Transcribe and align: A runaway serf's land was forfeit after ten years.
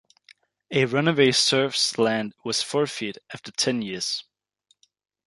A 0.71 0.85
runaway 0.85 1.31
serf's 1.31 1.95
land 1.99 2.33
was 2.43 2.63
forfeit 2.63 3.19
after 3.31 3.51
ten 3.51 3.83
years. 3.83 4.23